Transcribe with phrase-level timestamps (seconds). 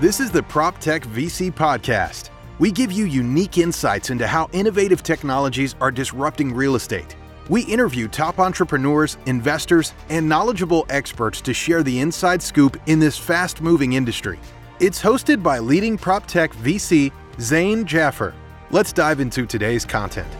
[0.00, 2.30] This is the PropTech VC Podcast.
[2.58, 7.14] We give you unique insights into how innovative technologies are disrupting real estate.
[7.50, 13.18] We interview top entrepreneurs, investors, and knowledgeable experts to share the inside scoop in this
[13.18, 14.38] fast moving industry.
[14.80, 18.32] It's hosted by leading PropTech VC Zain Jaffer.
[18.70, 20.32] Let's dive into today's content.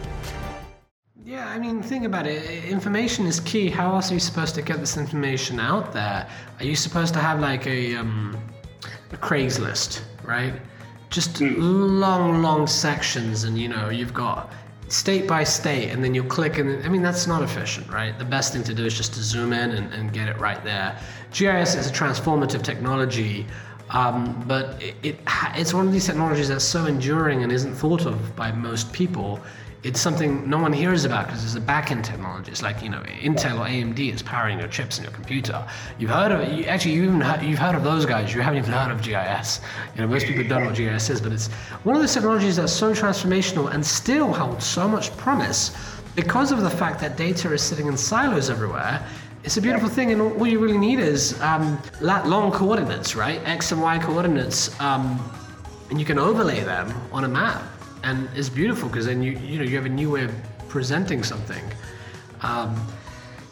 [1.23, 2.65] Yeah, I mean, think about it.
[2.65, 3.69] Information is key.
[3.69, 6.27] How else are you supposed to get this information out there?
[6.57, 8.35] Are you supposed to have like a um,
[9.17, 10.53] Craigslist, right?
[11.09, 11.55] Just mm.
[11.57, 14.51] long, long sections, and you know, you've got
[14.87, 18.17] state by state, and then you click, and I mean, that's not efficient, right?
[18.17, 20.63] The best thing to do is just to zoom in and, and get it right
[20.63, 20.97] there.
[21.31, 23.45] GIS is a transformative technology.
[23.89, 25.19] Um, but it, it,
[25.55, 29.41] it's one of these technologies that's so enduring and isn't thought of by most people
[29.83, 32.51] it's something no one hears about because it's a back-end technology.
[32.51, 35.65] It's like you know Intel or AMD is powering your chips in your computer.
[35.97, 36.51] You've heard of it.
[36.51, 38.33] You, actually, you even heard, you've heard of those guys.
[38.33, 39.59] You haven't even heard of GIS.
[39.95, 41.47] You know most people don't know what GIS is, but it's
[41.83, 45.75] one of those technologies that's so transformational and still holds so much promise
[46.15, 49.03] because of the fact that data is sitting in silos everywhere.
[49.43, 53.41] It's a beautiful thing, and all you really need is um, long coordinates, right?
[53.45, 55.19] X and Y coordinates, um,
[55.89, 57.63] and you can overlay them on a map
[58.03, 60.33] and it's beautiful because then you you know you have a new way of
[60.67, 61.63] presenting something.
[62.41, 62.75] Um,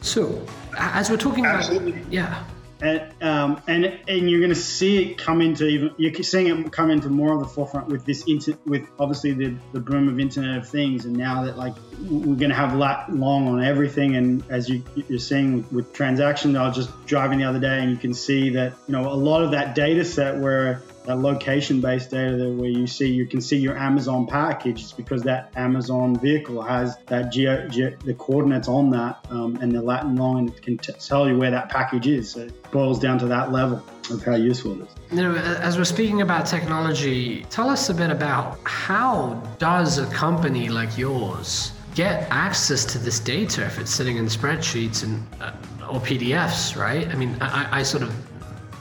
[0.02, 0.46] so
[0.78, 1.94] as we're talking Absolutely.
[1.94, 2.44] about, yeah.
[2.82, 6.72] And, um, and and you're going to see it come into even you're seeing it
[6.72, 10.18] come into more of the forefront with this inter, with obviously the, the boom of
[10.18, 14.16] Internet of Things and now that like we're going to have lat long on everything
[14.16, 17.80] and as you you're seeing with, with transaction I was just driving the other day
[17.80, 21.18] and you can see that you know a lot of that data set where that
[21.18, 24.82] location-based data where you see you can see your Amazon package.
[24.82, 29.72] It's because that Amazon vehicle has that geo, geo the coordinates on that um, and
[29.72, 32.32] the lat long can t- tell you where that package is.
[32.32, 34.96] So it boils down to that level of how useful it is.
[35.12, 40.06] You know, as we're speaking about technology, tell us a bit about how does a
[40.08, 45.52] company like yours get access to this data if it's sitting in spreadsheets and uh,
[45.90, 47.08] or PDFs, right?
[47.08, 48.14] I mean, I, I sort of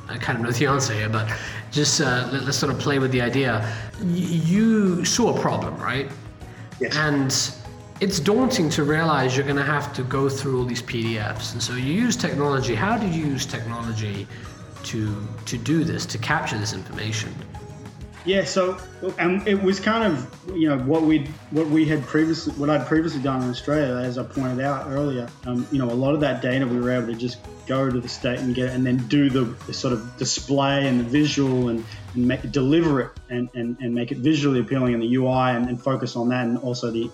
[0.09, 1.31] I kind of know the answer here, but
[1.71, 3.71] just uh, let, us sort of play with the idea.
[4.01, 6.11] Y- you saw a problem, right?
[6.81, 6.97] Yes.
[6.97, 7.31] And
[8.01, 11.53] it's daunting to realize you're going to have to go through all these PDFs.
[11.53, 12.75] And so you use technology.
[12.75, 14.27] How did you use technology
[14.85, 17.35] to to do this, to capture this information?
[18.29, 18.77] Yeah, so
[19.19, 22.87] and it was kind of you know what we what we had previously what I'd
[22.87, 25.31] previously done in Australia, as I pointed out earlier.
[25.47, 27.99] Um, you know, a lot of that data we were able to just go to
[27.99, 31.05] the state and get it, and then do the, the sort of display and the
[31.05, 35.15] visual and, and make, deliver it and, and, and make it visually appealing in the
[35.17, 37.11] UI and, and focus on that, and also the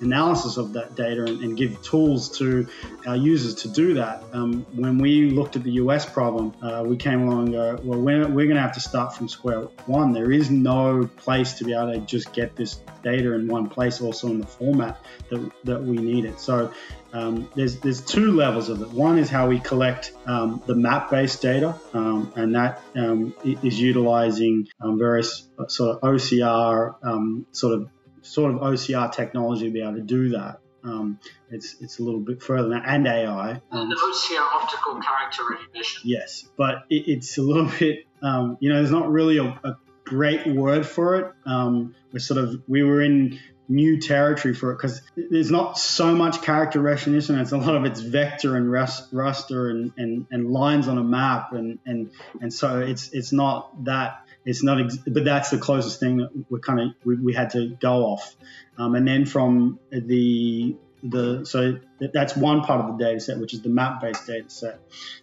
[0.00, 2.66] analysis of that data and, and, give tools to
[3.06, 4.22] our users to do that.
[4.32, 8.00] Um, when we looked at the US problem, uh, we came along and go, well,
[8.00, 10.12] we're, we're going to have to start from square one.
[10.12, 14.00] There is no place to be able to just get this data in one place,
[14.00, 14.98] also in the format
[15.30, 16.40] that, that we need it.
[16.40, 16.72] So
[17.12, 18.88] um, there's there's two levels of it.
[18.90, 24.68] One is how we collect um, the map-based data, um, and that um, is utilizing
[24.80, 27.90] um, various uh, sort of OCR um, sort of
[28.22, 30.60] sort of OCR technology to be able to do that.
[30.84, 33.60] Um, it's it's a little bit further than that, and AI.
[33.70, 36.02] Um, the OCR optical character recognition.
[36.04, 38.06] Yes, but it, it's a little bit.
[38.22, 41.32] Um, you know, there's not really a, a great word for it.
[41.46, 43.38] Um, we're sort of we were in
[43.68, 47.38] new territory for it because there's not so much character recognition.
[47.38, 51.52] It's a lot of it's vector and raster and, and, and lines on a map,
[51.52, 56.00] and, and and so it's it's not that it's not, ex- but that's the closest
[56.00, 58.34] thing that we kind of we, we, had to go off.
[58.78, 61.78] Um, and then from the the so
[62.12, 64.80] that's one part of the data set, which is the map-based data set,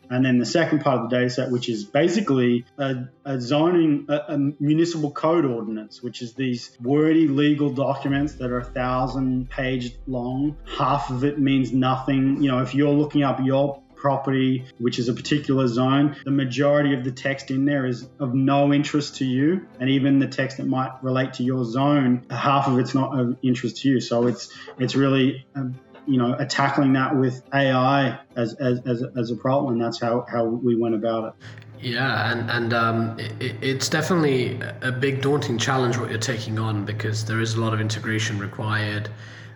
[0.10, 4.06] and then the second part of the data set, which is basically a, a zoning,
[4.10, 9.50] a, a, municipal code ordinance, which is these wordy legal documents that are a thousand
[9.50, 10.58] page long.
[10.78, 12.44] Half of it means nothing.
[12.44, 16.94] You know, if you're looking up your property, which is a particular zone, the majority
[16.94, 19.68] of the text in there is of no interest to you.
[19.80, 23.38] And even the text that might relate to your zone, half of it's not of
[23.44, 24.00] interest to you.
[24.00, 29.32] So it's it's really um, you know tackling that with AI as, as, as, as
[29.32, 29.74] a problem.
[29.74, 31.34] And that's how, how we went about it.
[31.82, 36.84] Yeah, and and um, it, it's definitely a big daunting challenge what you're taking on
[36.84, 39.10] because there is a lot of integration required.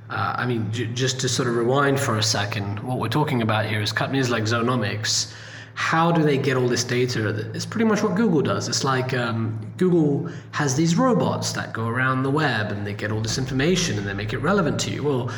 [0.09, 3.41] Uh, I mean, j- just to sort of rewind for a second, what we're talking
[3.41, 5.33] about here is companies like Zoneomics.
[5.75, 7.49] How do they get all this data?
[7.55, 8.67] It's pretty much what Google does.
[8.67, 13.11] It's like um, Google has these robots that go around the web and they get
[13.11, 15.03] all this information and they make it relevant to you.
[15.03, 15.31] Well,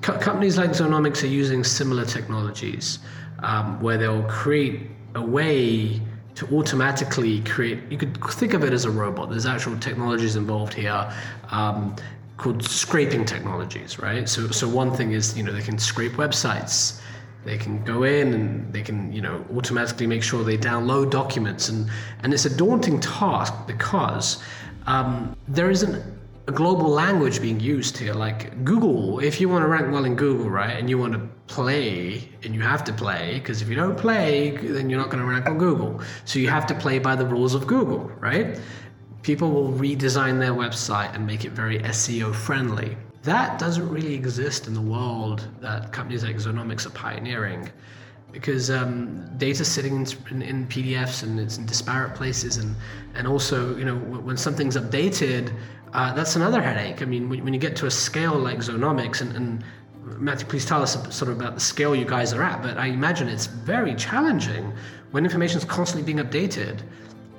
[0.00, 3.00] co- companies like Zoneomics are using similar technologies
[3.40, 6.00] um, where they'll create a way
[6.36, 7.78] to automatically create.
[7.90, 9.28] You could think of it as a robot.
[9.30, 11.12] There's actual technologies involved here.
[11.50, 11.94] Um,
[12.36, 14.28] called scraping technologies, right?
[14.28, 17.00] So, so one thing is, you know, they can scrape websites.
[17.44, 21.68] They can go in and they can, you know, automatically make sure they download documents,
[21.68, 21.90] and
[22.22, 24.42] and it's a daunting task because
[24.86, 26.02] um, there isn't
[26.46, 28.14] a global language being used here.
[28.14, 31.20] Like Google, if you want to rank well in Google, right, and you want to
[31.46, 35.22] play, and you have to play, because if you don't play, then you're not going
[35.22, 36.00] to rank on Google.
[36.24, 38.58] So you have to play by the rules of Google, right?
[39.24, 42.94] People will redesign their website and make it very SEO friendly.
[43.22, 47.70] That doesn't really exist in the world that companies like Zoneomics are pioneering
[48.32, 49.94] because um, data sitting
[50.30, 52.76] in, in, PDFs and it's in disparate places, and
[53.14, 55.54] and also you know when something's updated,
[55.94, 57.00] uh, that's another headache.
[57.00, 59.64] I mean, when, when, you get to a scale like Zoneomics, and, and
[60.20, 62.60] Matthew, please tell us sort of about the scale you guys are at.
[62.62, 64.70] But I imagine it's very challenging
[65.12, 66.80] when information is constantly being updated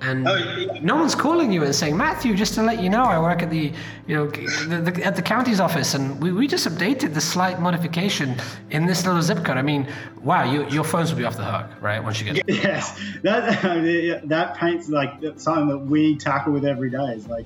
[0.01, 0.79] and oh, yeah.
[0.81, 3.49] no one's calling you and saying, Matthew, just to let you know, I work at
[3.49, 3.71] the,
[4.07, 7.59] you know, the, the, at the county's office, and we, we just updated the slight
[7.59, 8.35] modification
[8.71, 9.57] in this little zip code.
[9.57, 9.87] I mean,
[10.21, 12.03] wow, you, your phones will be off the hook, right?
[12.03, 17.13] Once you get yes, that that paints like something that we tackle with every day.
[17.15, 17.45] Is like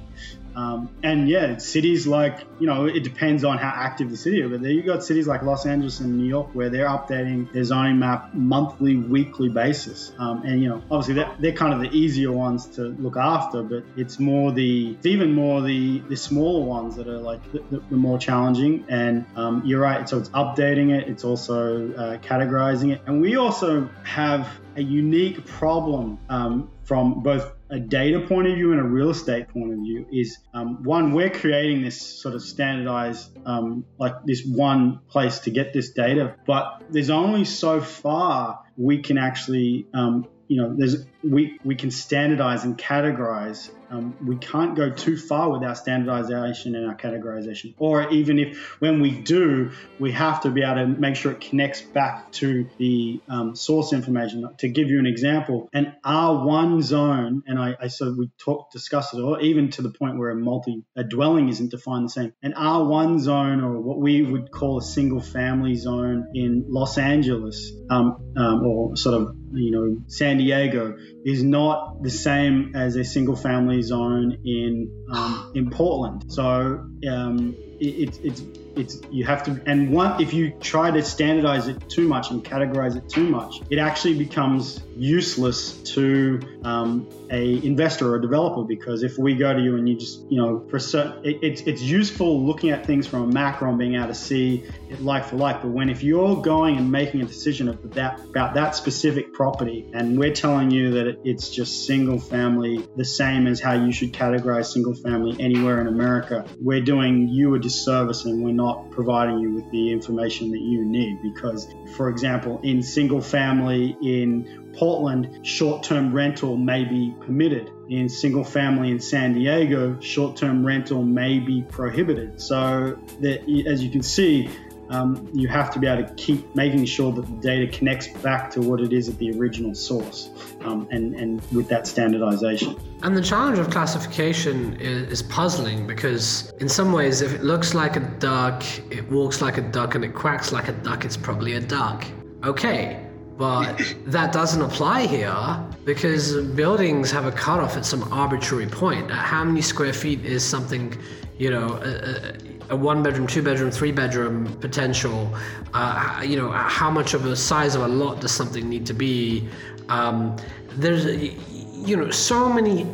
[0.60, 4.52] um, and yeah, cities like, you know, it depends on how active the city is,
[4.52, 7.64] but there you got cities like Los Angeles and New York where they're updating their
[7.64, 10.12] zoning map monthly, weekly basis.
[10.20, 13.64] Um, and, you know, obviously they're, they're, kind of the easier ones to look after,
[13.64, 17.60] but it's more the, it's even more the, the smaller ones that are like the,
[17.72, 18.86] the, the more challenging.
[18.90, 23.02] And um, you're right, so it's updating it, it's also uh, categorizing it.
[23.06, 28.72] And we also have a unique problem um, from both a data point of view
[28.72, 32.42] and a real estate point of view is um, one we're creating this sort of
[32.42, 38.60] standardized um, like this one place to get this data but there's only so far
[38.78, 44.38] we can actually um, you know there's we we can standardize and categorize um, we
[44.38, 47.74] can't go too far with our standardization and our categorization.
[47.78, 51.42] Or even if when we do, we have to be able to make sure it
[51.42, 54.48] connects back to the um, source information.
[54.60, 59.14] To give you an example, an R1 zone, and I, I of we talked discussed
[59.14, 62.34] it, or even to the point where a multi a dwelling isn't defined the same.
[62.44, 67.72] An R1 zone, or what we would call a single family zone in Los Angeles,
[67.90, 73.04] um, um or sort of you know San Diego, is not the same as a
[73.04, 76.32] single family zone in um, in Portland.
[76.32, 78.44] So um, it, it, it's
[78.76, 82.44] it's you have to and one if you try to standardize it too much and
[82.44, 88.64] categorize it too much it actually becomes useless to um, a investor or a developer
[88.64, 91.62] because if we go to you and you just you know for certain it, it's
[91.62, 95.26] it's useful looking at things from a macro and being able to see it like
[95.26, 95.62] for like.
[95.62, 99.90] But when if you're going and making a decision of that about that specific property
[99.94, 103.92] and we're telling you that it, it's just single family the same as how you
[103.92, 108.90] should categorize single family anywhere in America we're doing you a disservice and we're not
[108.92, 114.60] providing you with the information that you need because for example in single family in
[114.74, 117.72] Portland, short term rental may be permitted.
[117.90, 122.40] In single family in San Diego, short term rental may be prohibited.
[122.40, 124.50] So, that, as you can see,
[124.90, 128.50] um, you have to be able to keep making sure that the data connects back
[128.52, 130.30] to what it is at the original source
[130.62, 132.76] um, and, and with that standardization.
[133.04, 137.74] And the challenge of classification is, is, puzzling because, in some ways, if it looks
[137.74, 141.18] like a duck, it walks like a duck, and it quacks like a duck, it's
[141.18, 142.06] probably a duck.
[142.44, 143.06] Okay,
[143.38, 149.10] but that doesn't apply here because buildings have a cutoff at some arbitrary point.
[149.12, 150.98] How many square feet is something,
[151.38, 152.34] you know, a,
[152.70, 155.34] a one bedroom, two bedroom, three bedroom potential?
[155.74, 158.94] Uh, you know, how much of a size of a lot does something need to
[158.94, 159.48] be?
[159.90, 160.36] Um,
[160.78, 162.86] there's, you know, so many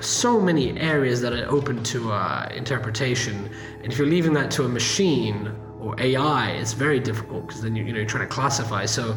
[0.00, 3.50] so many areas that are open to uh, interpretation.
[3.82, 7.76] And if you're leaving that to a machine or AI, it's very difficult because then
[7.76, 8.86] you, you know you're trying to classify.
[8.86, 9.16] So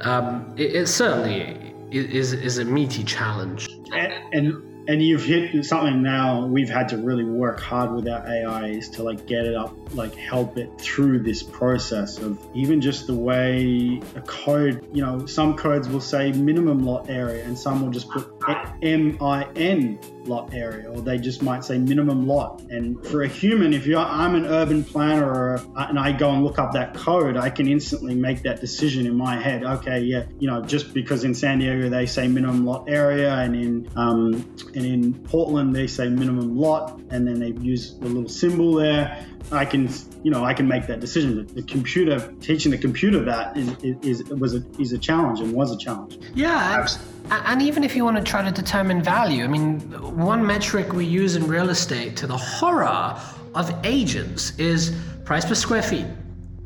[0.00, 3.68] um, it, it, certainly is is a meaty challenge.
[3.92, 8.26] And, and and you've hit something now we've had to really work hard with our
[8.26, 13.06] ais to like get it up, like help it through this process of even just
[13.06, 17.82] the way a code, you know, some codes will say minimum lot area and some
[17.82, 18.37] will just put
[18.82, 22.60] M I N lot area, or they just might say minimum lot.
[22.70, 26.44] And for a human, if you're, I'm an urban planner or, and I go and
[26.44, 29.64] look up that code, I can instantly make that decision in my head.
[29.64, 33.56] Okay, yeah, you know, just because in San Diego they say minimum lot area, and
[33.56, 34.34] in um,
[34.74, 39.26] and in Portland they say minimum lot, and then they use the little symbol there.
[39.50, 39.88] I can,
[40.22, 41.46] you know, I can make that decision.
[41.46, 45.72] The computer teaching the computer that is, is was a, is a challenge and was
[45.72, 46.18] a challenge.
[46.34, 46.98] Yeah, and,
[47.30, 49.80] and even if you want to try to determine value, I mean,
[50.16, 53.18] one metric we use in real estate to the horror
[53.54, 56.06] of agents is price per square feet.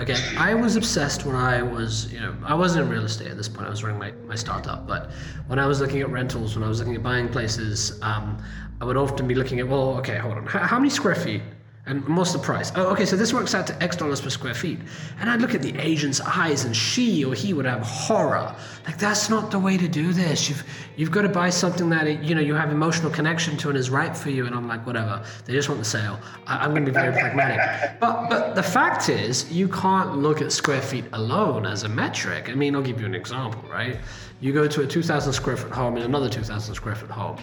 [0.00, 3.36] Okay, I was obsessed when I was, you know, I wasn't in real estate at
[3.36, 3.66] this point.
[3.66, 5.12] I was running my, my startup, but
[5.46, 8.42] when I was looking at rentals, when I was looking at buying places, um,
[8.80, 11.42] I would often be looking at, well, okay, hold on, how, how many square feet
[11.84, 12.70] and what's the price?
[12.76, 14.78] Oh, okay, so this works out to X dollars per square feet.
[15.18, 18.54] And I'd look at the agent's eyes, and she or he would have horror.
[18.86, 20.48] Like that's not the way to do this.
[20.48, 20.64] You've
[20.96, 23.90] you've got to buy something that you know you have emotional connection to and is
[23.90, 24.46] right for you.
[24.46, 25.24] And I'm like, whatever.
[25.44, 26.20] They just want the sale.
[26.46, 27.98] I, am going to be very pragmatic.
[27.98, 32.48] But but the fact is, you can't look at square feet alone as a metric.
[32.48, 33.98] I mean, I'll give you an example, right?
[34.40, 37.38] You go to a 2,000 square foot home and another 2,000 square foot home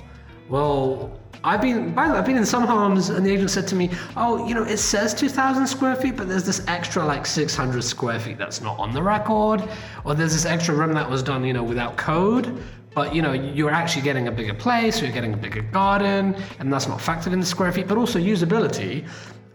[0.49, 1.11] well,
[1.43, 3.75] I've been by the way, I've been in some homes, and the agent said to
[3.75, 7.83] me, "Oh, you know, it says 2,000 square feet, but there's this extra like 600
[7.83, 9.63] square feet that's not on the record,
[10.03, 12.61] or there's this extra room that was done, you know, without code."
[12.95, 16.73] But you know, you're actually getting a bigger place, you're getting a bigger garden, and
[16.73, 17.87] that's not factored in the square feet.
[17.87, 19.05] But also usability.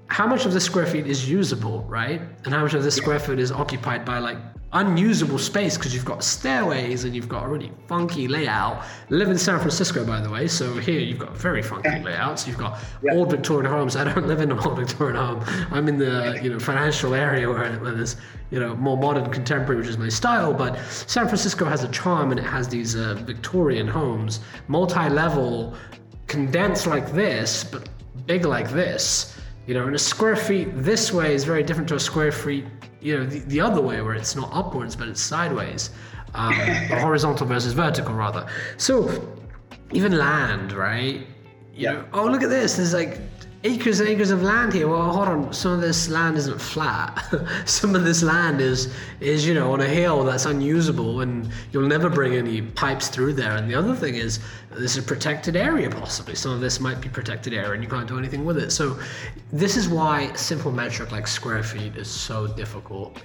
[0.06, 2.20] How much of the square feet is usable, right?
[2.44, 4.38] And how much of the square foot is occupied by like
[4.74, 8.78] unusable space because you've got stairways and you've got a really funky layout.
[8.78, 12.46] I live in San Francisco, by the way, so here you've got very funky layouts.
[12.46, 12.78] You've got
[13.12, 13.94] old Victorian homes.
[13.94, 15.44] I don't live in an old Victorian home.
[15.70, 18.16] I'm in the you know financial area where, where there's
[18.50, 20.52] you know more modern contemporary, which is my style.
[20.52, 20.76] But
[21.06, 25.74] San Francisco has a charm and it has these uh, Victorian homes, multi-level,
[26.26, 27.88] condensed like this, but
[28.26, 29.33] big like this.
[29.66, 32.66] You know, and a square feet this way is very different to a square feet
[33.04, 35.90] you know the, the other way where it's not upwards but it's sideways.
[36.34, 36.54] Um,
[36.98, 38.48] horizontal versus vertical rather.
[38.76, 39.36] So
[39.92, 41.20] even land right?
[41.20, 41.26] You
[41.74, 41.92] yeah.
[41.92, 42.76] know oh look at this.
[42.76, 43.20] There's like
[43.64, 44.86] acres and acres of land here.
[44.86, 45.52] Well, hold on.
[45.52, 47.24] Some of this land isn't flat.
[47.64, 51.88] Some of this land is is you know on a hill that's unusable, and you'll
[51.88, 53.56] never bring any pipes through there.
[53.56, 54.38] And the other thing is,
[54.70, 56.34] this is a protected area possibly.
[56.34, 58.70] Some of this might be protected area, and you can't do anything with it.
[58.70, 58.98] So,
[59.52, 63.22] this is why a simple metric like square feet is so difficult,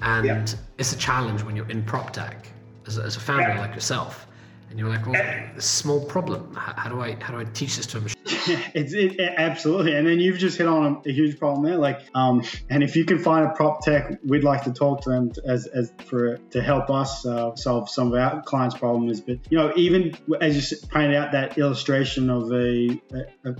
[0.00, 0.46] and yeah.
[0.78, 2.48] it's a challenge when you're in prop tech
[2.86, 3.60] as a, as a founder yeah.
[3.60, 4.26] like yourself
[4.72, 5.22] and you're like, well,
[5.58, 6.54] small problem.
[6.54, 8.21] How, how, do I how do I teach this to a machine?
[8.74, 11.76] it's it, absolutely, and then you've just hit on a, a, huge problem there.
[11.76, 15.10] Like, um, and if you can find a prop tech, we'd like to talk to
[15.10, 19.20] them as, as for to help us uh, solve some of our clients' problems.
[19.20, 23.00] But you know, even as you pointed out, that illustration of a,
[23.44, 23.54] a,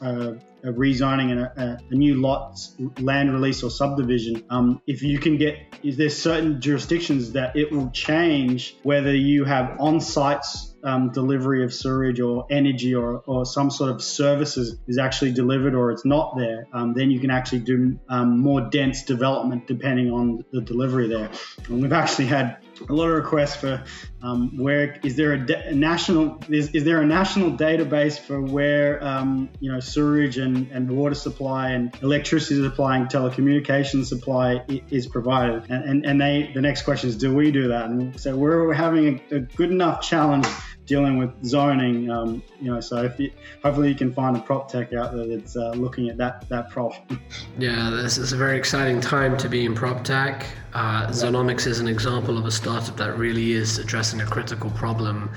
[0.00, 2.58] a a rezoning and a, a, new lot
[2.98, 7.70] land release or subdivision, um, if you can get, is there certain jurisdictions that it
[7.70, 13.44] will change whether you have on sites um, delivery of sewage or energy or, or
[13.44, 17.30] some sort of services is actually delivered or it's not there, um, then you can
[17.30, 21.30] actually do um, more dense development depending on the delivery there.
[21.68, 23.82] And we've actually had a lot of requests for
[24.22, 28.40] um, where is there a, de- a national is, is, there a national database for
[28.40, 34.64] where um, you know sewage and, and water supply and electricity supply and telecommunications supply
[34.90, 38.18] is provided and, and, and they the next question is do we do that and
[38.20, 40.46] so we're having a, a good enough challenge
[40.86, 42.10] dealing with zoning.
[42.10, 43.30] Um, you know, so you,
[43.62, 46.70] hopefully you can find a prop tech out there that's uh, looking at that that
[46.70, 47.02] problem.
[47.58, 50.46] Yeah, this is a very exciting time to be in prop tech.
[50.74, 55.30] Uh, Zoneomics is an example of a startup that really is addressing a critical problem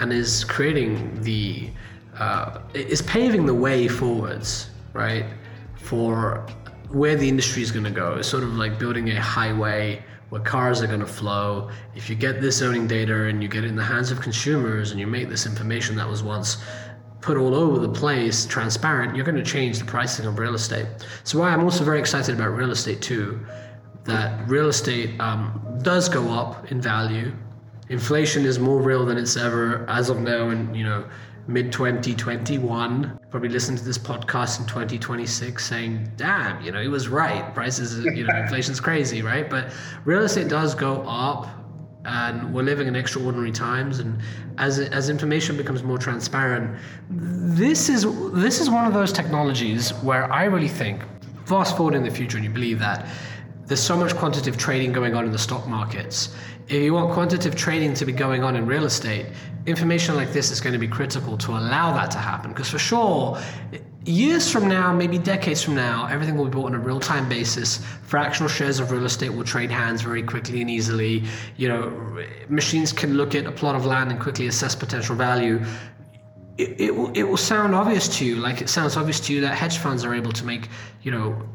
[0.00, 1.68] and is creating the
[2.18, 5.26] uh, is paving the way forwards, right,
[5.76, 6.46] for
[6.90, 8.14] where the industry is going to go.
[8.14, 11.70] It's sort of like building a highway where cars are going to flow.
[11.94, 14.90] If you get this zoning data and you get it in the hands of consumers
[14.90, 16.58] and you make this information that was once
[17.20, 20.86] put all over the place transparent, you're going to change the pricing of real estate.
[21.24, 23.44] So why I'm also very excited about real estate too,
[24.04, 27.32] that real estate um, does go up in value.
[27.88, 31.04] Inflation is more real than it's ever as of now, and you know
[31.48, 37.08] mid 2021 probably listen to this podcast in 2026 saying damn you know he was
[37.08, 37.54] right.
[37.54, 39.48] Prices you know inflation's crazy right?
[39.48, 39.72] But
[40.04, 41.48] real estate does go up
[42.04, 43.98] and we're living in extraordinary times.
[43.98, 44.20] And
[44.58, 46.78] as as information becomes more transparent
[47.10, 51.02] this is this is one of those technologies where i really think
[51.44, 53.06] fast forward in the future and you believe that
[53.66, 56.34] there's so much quantitative trading going on in the stock markets
[56.68, 59.26] if you want quantitative trading to be going on in real estate,
[59.66, 62.50] information like this is going to be critical to allow that to happen.
[62.50, 63.38] Because for sure,
[64.04, 67.84] years from now, maybe decades from now, everything will be bought on a real-time basis.
[68.02, 71.22] Fractional shares of real estate will trade hands very quickly and easily.
[71.56, 75.64] You know, machines can look at a plot of land and quickly assess potential value
[76.58, 79.42] it, it, will, it will sound obvious to you, like it sounds obvious to you
[79.42, 80.68] that hedge funds are able to make,
[81.02, 81.46] you know,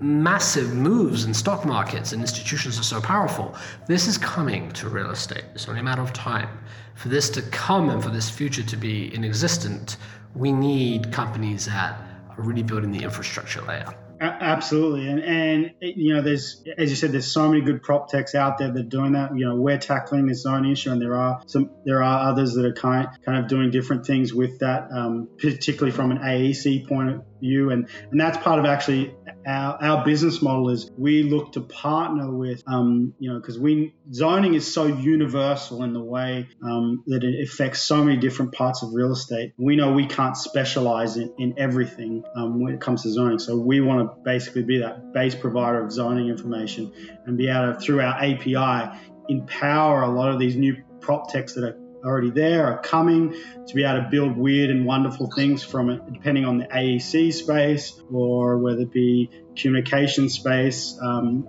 [0.00, 3.54] massive moves in stock markets and institutions are so powerful.
[3.86, 5.44] This is coming to real estate.
[5.54, 6.48] It's only a matter of time.
[6.94, 9.96] For this to come and for this future to be in existence,
[10.34, 12.00] we need companies that
[12.30, 13.94] are really building the infrastructure layer.
[14.20, 18.34] Absolutely, and and you know, there's as you said, there's so many good prop techs
[18.34, 19.36] out there that are doing that.
[19.36, 22.64] You know, we're tackling this zone issue, and there are some, there are others that
[22.64, 27.10] are kind kind of doing different things with that, um, particularly from an AEC point
[27.10, 29.14] of view, and and that's part of actually
[29.48, 33.94] our, our business model is we look to partner with, um, you know, because we
[34.12, 38.82] zoning is so universal in the way um, that it affects so many different parts
[38.82, 39.54] of real estate.
[39.56, 43.56] We know we can't specialize in, in everything um, when it comes to zoning, so
[43.56, 46.92] we want to basically be that base provider of zoning information
[47.24, 48.98] and be able to through our API
[49.30, 53.34] empower a lot of these new prop techs that are already there are coming
[53.66, 57.32] to be able to build weird and wonderful things from it, depending on the AEC
[57.32, 60.98] space or whether it be communication space.
[61.02, 61.48] Um,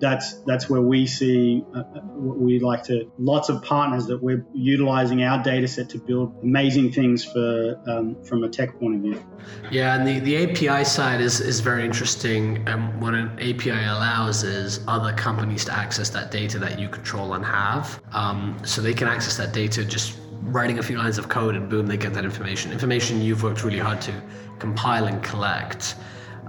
[0.00, 4.44] that's that's where we see uh, uh we like to lots of partners that we're
[4.54, 9.00] utilizing our data set to build amazing things for um, from a tech point of
[9.02, 9.24] view.
[9.70, 12.66] Yeah, and the, the API side is, is very interesting.
[12.66, 17.34] And what an API allows is other companies to access that data that you control
[17.34, 18.00] and have.
[18.12, 21.68] Um, so they can access that data just writing a few lines of code and
[21.68, 22.72] boom, they get that information.
[22.72, 24.22] Information you've worked really hard to
[24.58, 25.96] compile and collect.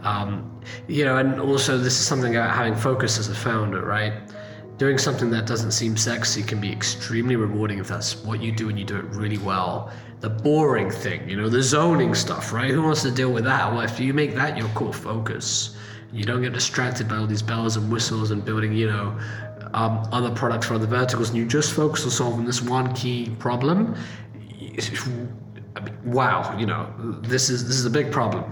[0.04, 4.14] Um, you know, and also this is something about having focus as a founder, right?
[4.78, 8.70] Doing something that doesn't seem sexy can be extremely rewarding if that's what you do
[8.70, 9.92] and you do it really well.
[10.20, 12.70] The boring thing, you know, the zoning stuff, right?
[12.72, 13.72] Who wants to deal with that?
[13.72, 15.76] Well, if you make that your core focus,
[16.12, 19.18] you don't get distracted by all these bells and whistles and building, you know,
[19.74, 23.30] um, other products for other verticals, and you just focus on solving this one key
[23.40, 23.96] problem.
[25.76, 28.44] I mean, wow, you know, this is this is a big problem.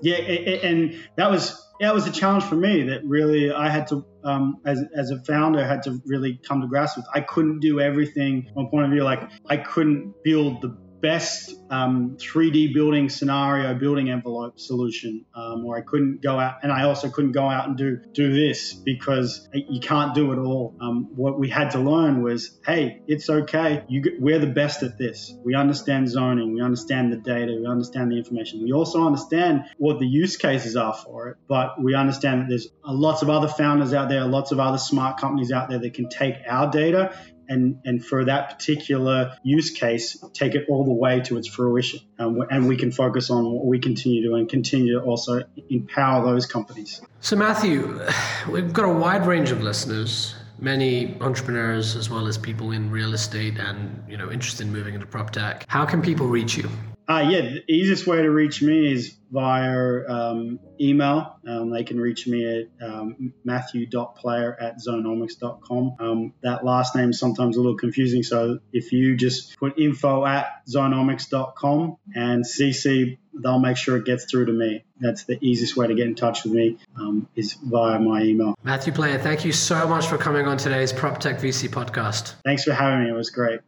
[0.00, 4.04] Yeah, and that was that was a challenge for me that really I had to,
[4.24, 7.06] um, as, as a founder, had to really come to grasp with.
[7.14, 9.04] I couldn't do everything from a point of view.
[9.04, 15.76] Like I couldn't build the best um, 3D building scenario, building envelope solution, um, or
[15.76, 19.48] I couldn't go out, and I also couldn't go out and do do this because
[19.52, 20.74] you can't do it all.
[20.80, 23.84] Um, what we had to learn was, hey, it's okay.
[23.88, 25.34] You, we're the best at this.
[25.44, 28.62] We understand zoning, we understand the data, we understand the information.
[28.62, 32.68] We also understand what the use cases are for it, but we understand that there's
[32.84, 36.08] lots of other founders out there, lots of other smart companies out there that can
[36.08, 37.14] take our data
[37.48, 42.00] and, and for that particular use case, take it all the way to its fruition.
[42.18, 46.24] Um, and we can focus on what we continue to and continue to also empower
[46.24, 47.00] those companies.
[47.20, 48.00] So, Matthew,
[48.50, 53.14] we've got a wide range of listeners many entrepreneurs as well as people in real
[53.14, 56.68] estate and you know interested in moving into prop tech how can people reach you
[57.08, 61.38] uh, yeah, the easiest way to reach me is via um, email.
[61.46, 65.96] Um, they can reach me at um, matthew.player at zoneomics.com.
[65.98, 70.26] Um, that last name is sometimes a little confusing, so if you just put info
[70.26, 74.84] at zoneomics.com and CC, they'll make sure it gets through to me.
[75.00, 78.54] That's the easiest way to get in touch with me um, is via my email.
[78.62, 82.34] Matthew Player, thank you so much for coming on today's Prop Tech VC podcast.
[82.44, 83.10] Thanks for having me.
[83.10, 83.60] It was great.